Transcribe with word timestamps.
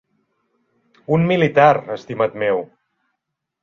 Un 1.19 1.27
militar, 1.33 1.71
estimat 1.99 2.43
meu. 2.47 2.67